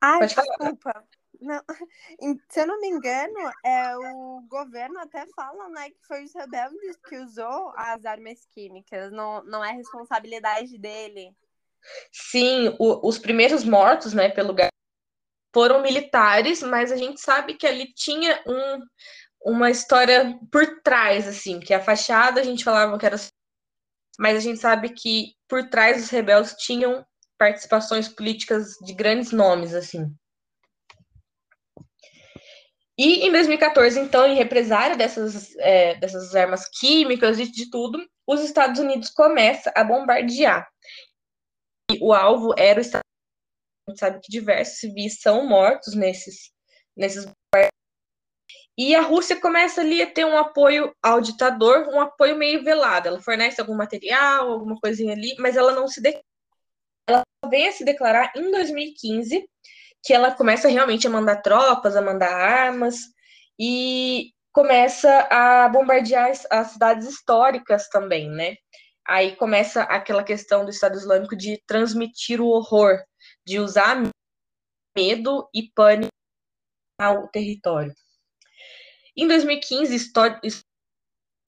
Ai, 0.00 0.26
desculpa. 0.26 1.04
Não. 1.40 1.60
Se 2.48 2.60
eu 2.60 2.66
não 2.66 2.80
me 2.80 2.88
engano, 2.88 3.52
é, 3.64 3.96
o 3.96 4.42
governo 4.48 4.98
até 5.00 5.26
fala 5.34 5.68
né, 5.70 5.90
que 5.90 6.06
foi 6.06 6.24
os 6.24 6.32
rebeldes 6.34 6.96
que 7.08 7.18
usou 7.18 7.72
as 7.76 8.04
armas 8.04 8.46
químicas, 8.54 9.10
não, 9.10 9.42
não 9.44 9.64
é 9.64 9.72
responsabilidade 9.72 10.78
dele. 10.78 11.36
Sim, 12.12 12.74
o, 12.78 13.06
os 13.06 13.18
primeiros 13.18 13.64
mortos 13.64 14.14
né, 14.14 14.28
pelo 14.28 14.54
foram 15.52 15.82
militares, 15.82 16.62
mas 16.62 16.90
a 16.90 16.96
gente 16.96 17.20
sabe 17.20 17.54
que 17.54 17.66
ali 17.66 17.92
tinha 17.94 18.42
um, 18.46 19.52
uma 19.52 19.70
história 19.70 20.38
por 20.50 20.82
trás, 20.82 21.28
assim, 21.28 21.60
que 21.60 21.74
a 21.74 21.82
fachada 21.82 22.40
a 22.40 22.44
gente 22.44 22.64
falava 22.64 22.98
que 22.98 23.06
era. 23.06 23.16
Mas 24.18 24.36
a 24.36 24.40
gente 24.40 24.58
sabe 24.58 24.90
que 24.90 25.34
por 25.48 25.68
trás 25.68 26.02
os 26.02 26.10
rebeldes 26.10 26.54
tinham 26.54 27.04
participações 27.38 28.08
políticas 28.08 28.74
de 28.84 28.94
grandes 28.94 29.32
nomes, 29.32 29.74
assim. 29.74 30.14
E 32.98 33.26
em 33.26 33.32
2014, 33.32 33.98
então, 33.98 34.26
em 34.26 34.36
represária 34.36 34.96
dessas, 34.96 35.56
é, 35.56 35.94
dessas 35.96 36.34
armas 36.36 36.68
químicas 36.68 37.38
e 37.38 37.50
de 37.50 37.70
tudo, 37.70 37.98
os 38.26 38.40
Estados 38.40 38.78
Unidos 38.78 39.10
começam 39.10 39.72
a 39.74 39.82
bombardear. 39.82 40.68
E 41.90 41.98
o 42.00 42.12
alvo 42.12 42.54
era 42.56 42.80
o. 42.80 42.84
A 42.84 43.00
gente 43.88 43.98
sabe 43.98 44.20
que 44.20 44.30
diversos 44.30 44.78
civis 44.78 45.20
são 45.20 45.46
mortos 45.46 45.94
nesses, 45.94 46.50
nesses 46.96 47.26
e 48.76 48.94
a 48.94 49.02
Rússia 49.02 49.38
começa 49.38 49.82
ali 49.82 50.00
a 50.00 50.10
ter 50.10 50.24
um 50.24 50.36
apoio 50.36 50.94
ao 51.02 51.20
ditador, 51.20 51.88
um 51.88 52.00
apoio 52.00 52.36
meio 52.36 52.64
velado. 52.64 53.06
Ela 53.06 53.20
fornece 53.20 53.60
algum 53.60 53.74
material, 53.74 54.50
alguma 54.50 54.76
coisinha 54.80 55.12
ali, 55.12 55.34
mas 55.38 55.56
ela 55.56 55.72
não 55.72 55.86
se. 55.86 56.00
Ela 57.06 57.22
vem 57.50 57.68
a 57.68 57.72
se 57.72 57.84
declarar 57.84 58.32
em 58.34 58.50
2015, 58.50 59.46
que 60.02 60.14
ela 60.14 60.34
começa 60.34 60.68
realmente 60.68 61.06
a 61.06 61.10
mandar 61.10 61.42
tropas, 61.42 61.96
a 61.96 62.00
mandar 62.00 62.32
armas, 62.32 62.96
e 63.58 64.30
começa 64.52 65.28
a 65.30 65.68
bombardear 65.68 66.32
as 66.50 66.68
cidades 66.68 67.06
históricas 67.06 67.88
também, 67.88 68.30
né? 68.30 68.56
Aí 69.06 69.36
começa 69.36 69.82
aquela 69.82 70.22
questão 70.24 70.64
do 70.64 70.70
Estado 70.70 70.96
Islâmico 70.96 71.36
de 71.36 71.60
transmitir 71.66 72.40
o 72.40 72.48
horror, 72.48 72.98
de 73.46 73.58
usar 73.58 74.02
medo 74.96 75.48
e 75.54 75.70
pânico 75.70 76.12
ao 76.98 77.28
território. 77.28 77.94
Em 79.16 79.26
2015, 79.26 80.12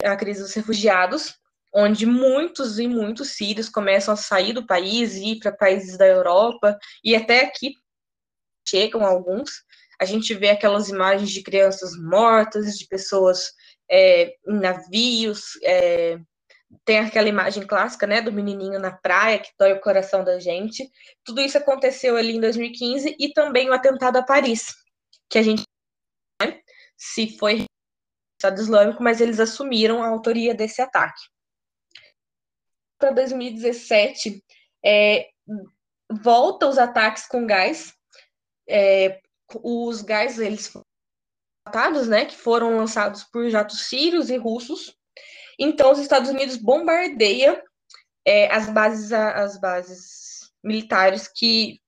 a 0.03 0.15
crise 0.15 0.41
dos 0.41 0.53
refugiados, 0.53 1.35
onde 1.73 2.05
muitos 2.05 2.79
e 2.79 2.87
muitos 2.87 3.31
sírios 3.31 3.67
começam 3.67 4.13
a 4.13 4.17
sair 4.17 4.53
do 4.53 4.65
país 4.65 5.15
e 5.15 5.31
ir 5.31 5.39
para 5.39 5.51
países 5.51 5.97
da 5.97 6.07
Europa, 6.07 6.77
e 7.03 7.15
até 7.15 7.41
aqui 7.41 7.73
chegam 8.67 9.05
alguns. 9.05 9.63
A 9.99 10.05
gente 10.05 10.33
vê 10.33 10.49
aquelas 10.49 10.89
imagens 10.89 11.31
de 11.31 11.41
crianças 11.41 11.97
mortas, 11.97 12.77
de 12.77 12.87
pessoas 12.87 13.51
é, 13.89 14.35
em 14.47 14.59
navios, 14.59 15.57
é, 15.63 16.17
tem 16.83 16.99
aquela 16.99 17.29
imagem 17.29 17.65
clássica, 17.65 18.07
né, 18.07 18.21
do 18.21 18.31
menininho 18.31 18.79
na 18.79 18.91
praia 18.91 19.39
que 19.39 19.51
dói 19.57 19.73
o 19.73 19.81
coração 19.81 20.23
da 20.23 20.39
gente. 20.39 20.89
Tudo 21.23 21.41
isso 21.41 21.57
aconteceu 21.57 22.15
ali 22.17 22.35
em 22.35 22.41
2015 22.41 23.15
e 23.19 23.33
também 23.33 23.69
o 23.69 23.73
atentado 23.73 24.17
a 24.17 24.23
Paris, 24.23 24.73
que 25.29 25.37
a 25.37 25.43
gente 25.43 25.63
né, 26.41 26.61
se 26.97 27.37
foi 27.37 27.65
Estado 28.39 28.59
Islâmico, 28.59 29.01
mas 29.01 29.21
eles 29.21 29.39
assumiram 29.39 30.03
a 30.03 30.07
autoria 30.07 30.53
desse 30.53 30.81
ataque. 30.81 31.21
Para 32.97 33.11
2017, 33.11 34.43
é, 34.85 35.29
volta 36.21 36.67
os 36.67 36.77
ataques 36.77 37.27
com 37.27 37.45
gás. 37.45 37.93
É, 38.67 39.21
os 39.63 40.01
gás, 40.01 40.39
eles 40.39 40.67
foram 40.67 40.85
né, 42.07 42.25
que 42.25 42.35
foram 42.35 42.77
lançados 42.77 43.23
por 43.23 43.49
jatos 43.49 43.87
sírios 43.87 44.29
e 44.29 44.37
russos. 44.37 44.95
Então, 45.59 45.91
os 45.91 45.99
Estados 45.99 46.29
Unidos 46.29 46.57
bombardeia 46.57 47.63
é, 48.25 48.53
as 48.53 48.69
bases 48.69 49.11
as 49.11 49.59
bases 49.59 50.51
militares 50.63 51.27
que 51.27 51.79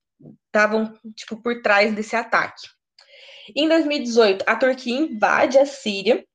estavam 0.46 0.94
tipo 1.16 1.42
por 1.42 1.62
trás 1.62 1.94
desse 1.94 2.16
ataque. 2.16 2.68
Em 3.56 3.68
2018, 3.68 4.44
a 4.48 4.56
Turquia 4.56 4.98
invade 4.98 5.58
a 5.58 5.66
Síria. 5.66 6.26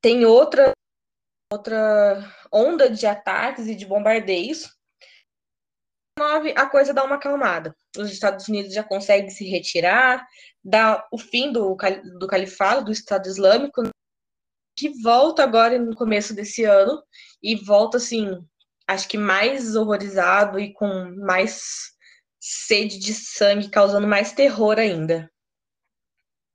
Tem 0.00 0.24
outra, 0.24 0.72
outra 1.52 2.34
onda 2.52 2.90
de 2.90 3.06
ataques 3.06 3.66
e 3.66 3.74
de 3.74 3.86
bombardeios. 3.86 4.68
a 6.56 6.66
coisa 6.66 6.94
dá 6.94 7.04
uma 7.04 7.16
acalmada. 7.16 7.74
Os 7.96 8.10
Estados 8.10 8.48
Unidos 8.48 8.72
já 8.72 8.82
conseguem 8.82 9.30
se 9.30 9.44
retirar, 9.48 10.24
dá 10.64 11.06
o 11.10 11.18
fim 11.18 11.52
do, 11.52 11.76
do 12.18 12.26
califado, 12.26 12.86
do 12.86 12.92
Estado 12.92 13.26
Islâmico, 13.26 13.82
que 14.82 15.00
volta 15.00 15.44
agora 15.44 15.78
no 15.78 15.94
começo 15.94 16.34
desse 16.34 16.64
ano 16.64 17.00
e 17.40 17.54
volta 17.54 17.98
assim, 17.98 18.36
acho 18.88 19.06
que 19.06 19.16
mais 19.16 19.76
horrorizado 19.76 20.58
e 20.58 20.72
com 20.72 21.14
mais 21.24 21.92
sede 22.40 22.98
de 22.98 23.14
sangue, 23.14 23.70
causando 23.70 24.08
mais 24.08 24.32
terror 24.32 24.80
ainda. 24.80 25.30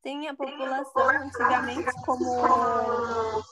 Sim, 0.05 0.27
a 0.27 0.35
população 0.35 1.09
antigamente 1.09 1.89
como 2.05 3.45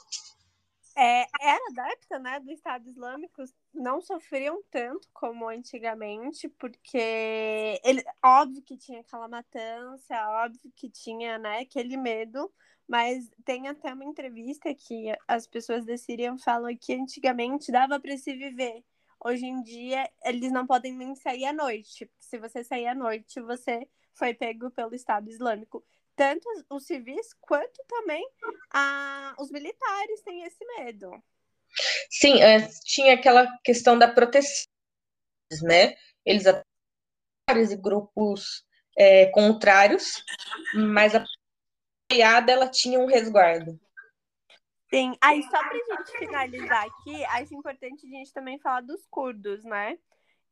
é, 0.97 1.25
era 1.41 1.61
adepta 1.69 2.19
né, 2.19 2.39
do 2.41 2.51
Estado 2.51 2.85
Islâmico, 2.89 3.43
não 3.73 4.01
sofriam 4.01 4.61
tanto 4.69 5.07
como 5.13 5.47
antigamente, 5.47 6.49
porque 6.49 7.79
ele, 7.81 8.03
óbvio 8.23 8.61
que 8.61 8.77
tinha 8.77 8.99
aquela 8.99 9.29
matança, 9.29 10.15
óbvio 10.43 10.71
que 10.75 10.89
tinha 10.89 11.37
né, 11.37 11.59
aquele 11.59 11.95
medo, 11.95 12.51
mas 12.87 13.29
tem 13.43 13.67
até 13.67 13.93
uma 13.93 14.05
entrevista 14.05 14.73
que 14.73 15.13
as 15.27 15.47
pessoas 15.47 15.85
da 15.85 15.97
Síria 15.97 16.35
falam 16.37 16.75
que 16.77 16.93
antigamente 16.93 17.71
dava 17.71 17.99
para 17.99 18.17
se 18.17 18.35
viver. 18.35 18.83
Hoje 19.23 19.45
em 19.45 19.61
dia, 19.63 20.09
eles 20.23 20.51
não 20.51 20.67
podem 20.67 20.93
nem 20.93 21.15
sair 21.15 21.45
à 21.45 21.53
noite. 21.53 22.09
Se 22.19 22.37
você 22.37 22.63
sair 22.63 22.87
à 22.87 22.93
noite, 22.93 23.41
você 23.41 23.87
foi 24.13 24.33
pego 24.33 24.69
pelo 24.69 24.93
Estado 24.93 25.29
Islâmico. 25.29 25.83
Tanto 26.15 26.47
os 26.69 26.85
civis 26.85 27.33
quanto 27.41 27.83
também 27.87 28.25
a, 28.73 29.35
os 29.39 29.51
militares 29.51 30.21
têm 30.21 30.43
esse 30.43 30.63
medo. 30.77 31.11
Sim, 32.09 32.41
é, 32.41 32.67
tinha 32.85 33.15
aquela 33.15 33.47
questão 33.63 33.97
da 33.97 34.07
proteção, 34.07 34.65
né? 35.63 35.95
Eles 36.25 36.45
e 36.45 37.75
grupos 37.75 38.65
é, 38.97 39.27
contrários, 39.27 40.23
mas 40.73 41.13
a 41.13 41.23
apoiada 42.09 42.51
ela 42.51 42.69
tinha 42.69 42.99
um 42.99 43.05
resguardo. 43.05 43.79
Sim, 44.93 45.15
aí 45.19 45.41
só 45.43 45.57
pra 45.57 45.73
gente 45.73 46.17
finalizar 46.17 46.85
aqui, 46.85 47.25
acho 47.25 47.53
importante 47.55 48.05
a 48.05 48.09
gente 48.09 48.31
também 48.31 48.59
falar 48.59 48.81
dos 48.81 49.05
curdos, 49.07 49.63
né? 49.63 49.97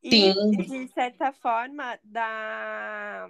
E, 0.02 0.32
Sim. 0.32 0.56
de 0.56 0.88
certa 0.88 1.32
forma, 1.32 1.98
da. 2.02 3.28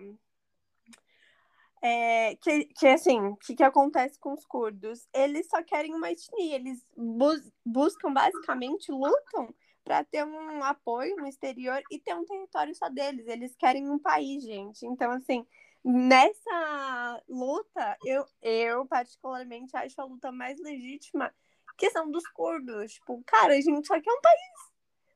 É, 1.82 2.34
que, 2.36 2.64
que 2.64 2.86
assim, 2.88 3.20
o 3.20 3.36
que, 3.36 3.54
que 3.54 3.62
acontece 3.62 4.18
com 4.18 4.32
os 4.32 4.44
curdos? 4.46 5.06
Eles 5.14 5.46
só 5.48 5.62
querem 5.62 5.94
uma 5.94 6.10
etnia, 6.10 6.56
eles 6.56 6.82
bus 6.96 7.52
buscam 7.64 8.12
basicamente, 8.12 8.90
lutam 8.90 9.54
para 9.84 10.02
ter 10.02 10.24
um 10.24 10.64
apoio 10.64 11.14
no 11.16 11.26
exterior 11.26 11.82
e 11.90 11.98
ter 12.00 12.14
um 12.14 12.24
território 12.24 12.74
só 12.74 12.88
deles. 12.88 13.28
Eles 13.28 13.54
querem 13.54 13.88
um 13.90 13.98
país, 13.98 14.42
gente. 14.42 14.86
Então, 14.86 15.12
assim, 15.12 15.46
nessa 15.84 17.22
luta, 17.28 17.96
eu, 18.04 18.24
eu 18.40 18.86
particularmente 18.86 19.76
acho 19.76 20.00
a 20.00 20.04
luta 20.04 20.32
mais 20.32 20.58
legítima 20.58 21.32
que 21.76 21.90
são 21.90 22.10
dos 22.10 22.26
curdos. 22.28 22.92
Tipo, 22.94 23.22
cara, 23.26 23.54
a 23.54 23.60
gente 23.60 23.86
só 23.86 24.00
quer 24.00 24.12
um 24.12 24.20
país. 24.20 24.74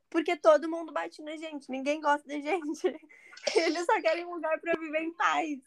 Porque 0.09 0.35
todo 0.35 0.69
mundo 0.69 0.91
bate 0.91 1.21
na 1.21 1.35
gente, 1.37 1.69
ninguém 1.69 2.01
gosta 2.01 2.27
da 2.27 2.35
gente. 2.39 2.87
Eles 3.55 3.85
só 3.85 4.01
querem 4.01 4.25
um 4.25 4.35
lugar 4.35 4.59
para 4.59 4.79
viver 4.79 5.01
em 5.01 5.13
paz. 5.13 5.59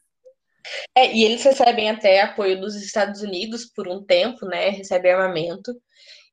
É, 0.94 1.12
e 1.12 1.24
eles 1.24 1.42
recebem 1.42 1.90
até 1.90 2.20
apoio 2.20 2.60
dos 2.60 2.76
Estados 2.76 3.20
Unidos 3.20 3.66
por 3.66 3.88
um 3.88 4.04
tempo, 4.04 4.46
né? 4.46 4.68
Recebem 4.68 5.12
armamento. 5.12 5.72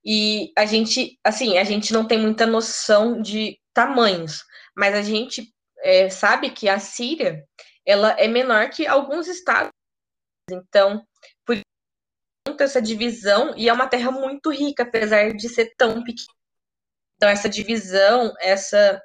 E 0.06 0.52
a 0.56 0.66
gente, 0.66 1.20
assim, 1.24 1.58
a 1.58 1.64
gente 1.64 1.92
não 1.92 2.08
tem 2.08 2.20
muita 2.20 2.46
noção 2.46 3.22
de 3.22 3.60
tamanhos, 3.74 4.44
mas 4.76 4.96
a 4.96 5.02
gente 5.02 5.52
é, 5.84 6.10
sabe 6.10 6.52
que 6.52 6.70
a 6.70 6.80
Síria 6.80 7.44
ela 7.90 8.12
é 8.20 8.28
menor 8.28 8.70
que 8.70 8.86
alguns 8.86 9.28
estados. 9.28 9.72
Então, 10.52 11.04
por 11.44 11.58
essa 12.60 12.80
divisão, 12.80 13.56
e 13.58 13.68
é 13.68 13.74
uma 13.74 13.88
terra 13.88 14.12
muito 14.12 14.52
rica, 14.52 14.84
apesar 14.84 15.34
de 15.34 15.50
ser 15.50 15.74
tão 15.76 16.04
pequena. 16.04 16.38
Então, 17.16 17.28
essa 17.28 17.50
divisão, 17.50 18.32
essa 18.40 19.02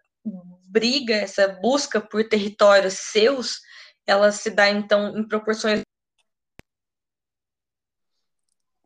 briga, 0.67 1.15
essa 1.15 1.49
busca 1.49 1.99
por 1.99 2.29
territórios 2.29 2.95
seus, 2.95 3.61
ela 4.07 4.31
se 4.31 4.51
dá 4.51 4.69
então 4.69 5.17
em 5.17 5.27
proporções 5.27 5.81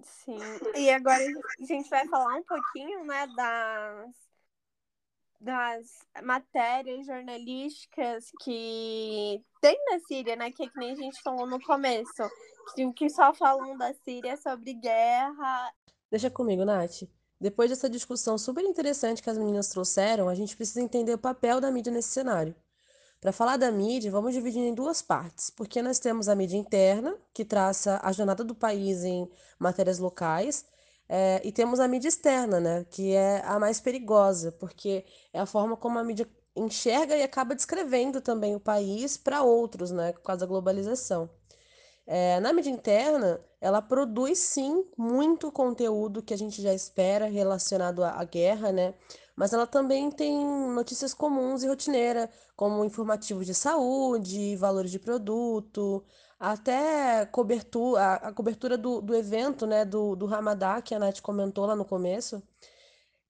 Sim. 0.03 0.39
E 0.77 0.91
agora 0.91 1.25
a 1.25 1.65
gente 1.65 1.89
vai 1.89 2.07
falar 2.07 2.37
um 2.37 2.45
pouquinho, 2.45 3.05
né, 3.05 3.27
das, 3.35 4.28
das 5.41 5.87
matérias 6.23 7.07
jornalísticas 7.07 8.31
que 8.43 9.43
tem 9.61 9.79
na 9.91 9.99
Síria, 10.01 10.37
né? 10.37 10.51
Que, 10.51 10.65
é 10.65 10.69
que 10.69 10.79
nem 10.79 10.93
a 10.93 10.97
gente 10.97 11.23
falou 11.23 11.47
no 11.47 11.61
começo. 11.61 12.29
Que, 12.95 13.09
só 13.09 13.33
falam 13.33 13.77
da 13.77 13.95
Síria 13.95 14.37
sobre 14.37 14.75
guerra. 14.75 15.73
Deixa 16.11 16.31
comigo, 16.31 16.65
Nath. 16.65 17.05
Depois 17.41 17.71
dessa 17.71 17.89
discussão 17.89 18.37
super 18.37 18.65
interessante 18.65 19.23
que 19.23 19.31
as 19.31 19.39
meninas 19.39 19.69
trouxeram, 19.69 20.29
a 20.29 20.35
gente 20.35 20.57
precisa 20.57 20.83
entender 20.83 21.15
o 21.15 21.19
papel 21.19 21.61
da 21.61 21.71
mídia 21.71 21.93
nesse 21.93 22.09
cenário. 22.09 22.55
Para 23.21 23.33
falar 23.33 23.57
da 23.57 23.71
mídia, 23.71 24.11
vamos 24.11 24.35
dividir 24.35 24.63
em 24.63 24.75
duas 24.75 25.03
partes, 25.03 25.51
porque 25.51 25.83
nós 25.83 25.99
temos 25.99 26.29
a 26.29 26.35
mídia 26.35 26.57
interna, 26.57 27.17
que 27.33 27.45
traça 27.45 28.01
a 28.03 28.13
jornada 28.13 28.45
do 28.45 28.55
país 28.55 29.03
em 29.05 29.29
matérias 29.59 29.99
locais, 29.99 30.65
é, 31.09 31.41
e 31.45 31.51
temos 31.51 31.81
a 31.81 31.89
mídia 31.89 32.09
externa, 32.09 32.61
né, 32.61 32.87
que 32.91 33.15
é 33.15 33.43
a 33.45 33.59
mais 33.59 33.81
perigosa, 33.81 34.53
porque 34.53 35.05
é 35.33 35.41
a 35.41 35.47
forma 35.47 35.77
como 35.77 35.99
a 35.99 36.05
mídia 36.05 36.29
enxerga 36.55 37.17
e 37.17 37.23
acaba 37.23 37.55
descrevendo 37.55 38.21
também 38.21 38.55
o 38.55 38.61
país 38.61 39.17
para 39.17 39.43
outros, 39.43 39.91
né, 39.91 40.13
por 40.13 40.23
causa 40.23 40.41
da 40.41 40.47
globalização. 40.47 41.31
É, 42.07 42.41
na 42.41 42.55
mídia 42.55 42.71
interna, 42.71 43.39
ela 43.61 43.83
produz 43.83 44.39
sim 44.39 44.85
muito 44.97 45.53
conteúdo 45.53 46.23
que 46.23 46.33
a 46.33 46.39
gente 46.39 46.63
já 46.63 46.73
espera 46.73 47.27
relacionado 47.27 48.03
à, 48.03 48.19
à 48.19 48.25
guerra, 48.25 48.73
né? 48.73 48.95
Mas 49.37 49.53
ela 49.53 49.67
também 49.67 50.11
tem 50.11 50.43
notícias 50.73 51.13
comuns 51.13 51.63
e 51.63 51.69
rotineira, 51.69 52.31
como 52.57 52.83
informativos 52.83 53.45
de 53.45 53.55
saúde, 53.55 54.57
valores 54.57 54.91
de 54.91 54.99
produto, 54.99 56.03
até 56.39 57.27
cobertura, 57.27 58.15
a, 58.15 58.33
cobertura 58.33 58.79
do, 58.79 59.01
do 59.01 59.15
evento, 59.15 59.67
né, 59.67 59.85
do, 59.85 60.15
do 60.15 60.27
Ramadá, 60.27 60.81
que 60.81 60.95
a 60.95 60.99
Nath 60.99 61.21
comentou 61.21 61.67
lá 61.67 61.75
no 61.75 61.85
começo, 61.85 62.43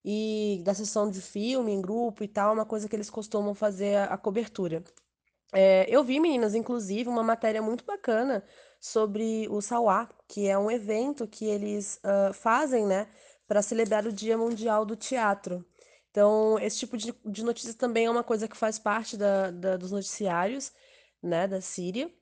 e 0.05 0.63
da 0.65 0.75
sessão 0.75 1.11
de 1.11 1.21
filme 1.21 1.73
em 1.73 1.81
grupo 1.81 2.23
e 2.25 2.29
tal, 2.29 2.55
uma 2.55 2.67
coisa 2.67 2.89
que 2.89 2.97
eles 2.97 3.11
costumam 3.11 3.55
fazer 3.55 3.97
a, 3.97 4.05
a 4.07 4.19
cobertura. 4.19 4.83
É, 5.53 5.87
eu 5.89 6.05
vi, 6.05 6.21
meninas, 6.21 6.55
inclusive, 6.55 7.09
uma 7.09 7.23
matéria 7.23 7.63
muito 7.63 7.85
bacana 7.85 8.45
sobre 8.81 9.49
o 9.49 9.61
Sauá, 9.61 10.09
que 10.29 10.47
é 10.47 10.59
um 10.59 10.71
evento 10.71 11.27
que 11.27 11.47
eles 11.47 12.01
uh, 12.05 12.33
fazem, 12.35 12.87
né, 12.87 13.09
para 13.47 13.63
celebrar 13.63 14.07
o 14.07 14.13
Dia 14.13 14.37
Mundial 14.37 14.85
do 14.85 14.95
Teatro. 14.95 15.65
Então, 16.11 16.59
esse 16.59 16.79
tipo 16.79 16.97
de, 16.97 17.15
de 17.25 17.45
notícia 17.45 17.75
também 17.75 18.07
é 18.07 18.11
uma 18.11 18.25
coisa 18.25 18.47
que 18.49 18.57
faz 18.57 18.79
parte 18.79 19.17
da, 19.17 19.51
da, 19.51 19.77
dos 19.77 19.91
noticiários, 19.91 20.73
né, 21.23 21.47
da 21.47 21.61
Síria. 21.61 22.13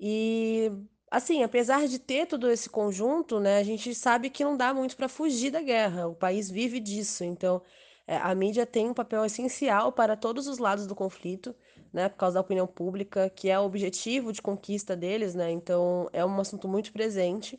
E, 0.00 0.72
assim, 1.10 1.42
apesar 1.42 1.86
de 1.86 1.98
ter 1.98 2.26
todo 2.26 2.50
esse 2.50 2.70
conjunto, 2.70 3.38
né, 3.38 3.58
a 3.58 3.62
gente 3.62 3.94
sabe 3.94 4.30
que 4.30 4.42
não 4.42 4.56
dá 4.56 4.72
muito 4.72 4.96
para 4.96 5.08
fugir 5.08 5.50
da 5.50 5.62
guerra. 5.62 6.08
O 6.08 6.14
país 6.14 6.50
vive 6.50 6.80
disso. 6.80 7.22
Então, 7.22 7.62
é, 8.06 8.16
a 8.16 8.34
mídia 8.34 8.66
tem 8.66 8.88
um 8.88 8.94
papel 8.94 9.24
essencial 9.24 9.92
para 9.92 10.16
todos 10.16 10.46
os 10.46 10.58
lados 10.58 10.86
do 10.86 10.94
conflito 10.94 11.54
né, 11.92 12.08
por 12.08 12.16
causa 12.16 12.34
da 12.34 12.40
opinião 12.40 12.66
pública, 12.66 13.30
que 13.30 13.48
é 13.48 13.58
o 13.58 13.64
objetivo 13.64 14.32
de 14.32 14.40
conquista 14.40 14.96
deles, 14.96 15.34
né? 15.34 15.50
Então 15.50 16.08
é 16.12 16.24
um 16.24 16.40
assunto 16.40 16.68
muito 16.68 16.92
presente. 16.92 17.56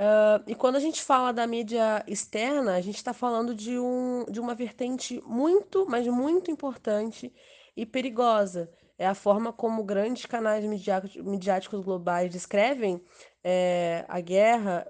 Uh, 0.00 0.38
e 0.46 0.54
quando 0.54 0.76
a 0.76 0.80
gente 0.80 1.02
fala 1.02 1.32
da 1.32 1.46
mídia 1.46 2.04
externa, 2.06 2.76
a 2.76 2.80
gente 2.80 2.96
está 2.96 3.12
falando 3.12 3.52
de, 3.52 3.76
um, 3.78 4.24
de 4.30 4.38
uma 4.38 4.54
vertente 4.54 5.20
muito, 5.26 5.86
mas 5.88 6.06
muito 6.06 6.50
importante 6.50 7.32
e 7.76 7.84
perigosa. 7.84 8.70
É 8.98 9.06
a 9.06 9.14
forma 9.14 9.52
como 9.52 9.84
grandes 9.84 10.26
canais 10.26 10.64
midiáticos 10.64 11.84
globais 11.84 12.30
descrevem 12.32 13.00
é, 13.44 14.04
a 14.08 14.20
guerra 14.20 14.86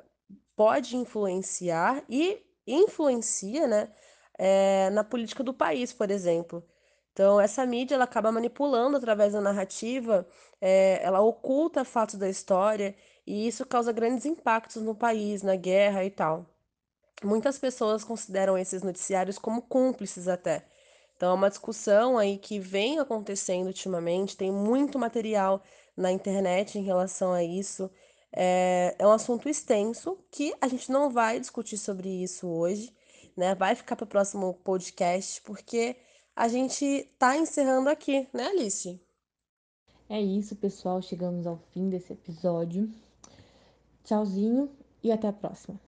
pode 0.57 0.97
influenciar 0.97 2.03
e 2.09 2.43
influencia 2.67 3.67
né, 3.69 3.93
é, 4.39 4.91
na 4.91 5.05
política 5.05 5.45
do 5.45 5.55
país, 5.55 5.93
por 5.93 6.11
exemplo. 6.11 6.67
Então, 7.13 7.41
essa 7.41 7.67
mídia 7.67 7.95
ela 7.97 8.05
acaba 8.05 8.33
manipulando 8.33 8.97
através 8.97 9.33
da 9.33 9.41
narrativa, 9.41 10.27
é, 10.61 11.01
ela 11.03 11.21
oculta 11.21 11.85
fatos 11.85 12.17
da 12.17 12.29
história 12.29 12.97
e 13.27 13.47
isso 13.47 13.67
causa 13.67 13.93
grandes 13.93 14.25
impactos 14.25 14.83
no 14.83 14.95
país, 14.95 15.43
na 15.43 15.57
guerra 15.57 16.05
e 16.05 16.11
tal. 16.11 16.47
Muitas 17.25 17.59
pessoas 17.59 18.05
consideram 18.05 18.57
esses 18.57 18.83
noticiários 18.83 19.39
como 19.39 19.63
cúmplices 19.63 20.29
até. 20.29 20.69
Então, 21.19 21.33
é 21.33 21.35
uma 21.35 21.51
discussão 21.51 22.17
aí 22.17 22.39
que 22.39 22.61
vem 22.61 23.01
acontecendo 23.01 23.67
ultimamente, 23.67 24.37
tem 24.37 24.53
muito 24.53 25.01
material 25.01 25.61
na 25.97 26.13
internet 26.13 26.79
em 26.79 26.85
relação 26.85 27.33
a 27.33 27.43
isso. 27.43 27.91
É, 28.33 28.95
é 28.97 29.05
um 29.05 29.11
assunto 29.11 29.49
extenso 29.49 30.17
que 30.31 30.55
a 30.61 30.69
gente 30.69 30.93
não 30.93 31.11
vai 31.11 31.41
discutir 31.41 31.77
sobre 31.77 32.09
isso 32.23 32.47
hoje, 32.47 32.95
né? 33.37 33.53
Vai 33.57 33.75
ficar 33.75 33.97
para 33.97 34.05
o 34.05 34.07
próximo 34.07 34.55
podcast, 34.63 35.43
porque 35.43 35.97
a 36.37 36.47
gente 36.47 37.11
tá 37.19 37.37
encerrando 37.37 37.89
aqui, 37.89 38.29
né, 38.33 38.47
Alice? 38.47 39.01
É 40.09 40.21
isso, 40.21 40.55
pessoal. 40.55 41.03
Chegamos 41.03 41.49
ao 41.49 41.59
fim 41.73 41.91
desse 41.91 42.13
episódio. 42.13 42.89
Tchauzinho 44.05 44.71
e 45.03 45.11
até 45.11 45.27
a 45.27 45.33
próxima. 45.33 45.81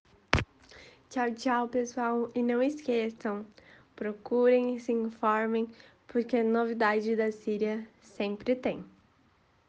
Tchau, 1.08 1.32
tchau, 1.36 1.68
pessoal. 1.68 2.30
E 2.34 2.42
não 2.42 2.60
esqueçam, 2.60 3.46
procurem 4.00 4.76
e 4.76 4.80
se 4.80 4.92
informem, 4.92 5.68
porque 6.08 6.42
novidade 6.42 7.14
da 7.14 7.30
Síria 7.30 7.86
sempre 8.00 8.56
tem. 8.56 8.82